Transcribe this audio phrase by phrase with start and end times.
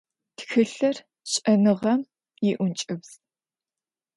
[0.37, 0.95] Тхылъыр-
[1.31, 2.01] шӏэныгъэм
[2.49, 3.11] иӏункӏыбз.